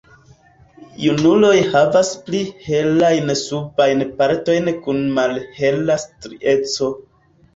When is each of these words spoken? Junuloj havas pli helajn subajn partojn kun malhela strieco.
Junuloj 1.01 1.57
havas 1.73 2.07
pli 2.29 2.39
helajn 2.69 3.29
subajn 3.41 4.01
partojn 4.23 4.71
kun 4.87 5.03
malhela 5.19 5.99
strieco. 6.05 6.89